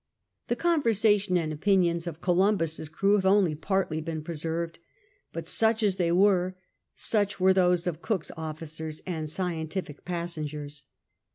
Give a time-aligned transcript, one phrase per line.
[0.49, 4.79] Tlie conversation and opinions fif roliimhns^s crew ha\ o only partly been preserved;
[5.31, 6.55] but such as they were,
[6.95, 10.85] such were those of ('oolv's officers and scientific] wssciigcrs.